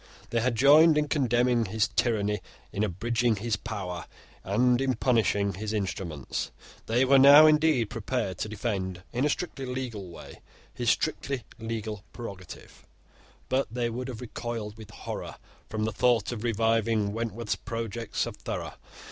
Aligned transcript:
They 0.31 0.41
had 0.41 0.55
joined 0.55 0.97
in 0.97 1.09
condemning 1.09 1.65
his 1.65 1.89
tyranny, 1.89 2.39
in 2.73 2.83
abridging 2.83 3.35
his 3.35 3.55
power, 3.55 4.07
and 4.43 4.81
in 4.81 4.95
punishing 4.95 5.53
his 5.53 5.73
instruments. 5.73 6.49
They 6.87 7.05
were 7.05 7.19
now 7.19 7.45
indeed 7.45 7.91
prepared 7.91 8.39
to 8.39 8.49
defend 8.49 9.03
in 9.13 9.25
a 9.25 9.29
strictly 9.29 9.67
legal 9.67 10.09
way 10.09 10.41
his 10.73 10.89
strictly 10.89 11.43
legal 11.59 12.03
prerogative; 12.13 12.87
but 13.47 13.67
they 13.71 13.91
would 13.91 14.07
have 14.07 14.21
recoiled 14.21 14.75
with 14.75 14.89
horror 14.89 15.35
from 15.69 15.85
the 15.85 15.91
thought 15.93 16.31
of 16.31 16.43
reviving 16.43 17.13
Wentworth's 17.13 17.55
projects 17.55 18.25
of 18.25 18.37
Thorough. 18.37 18.77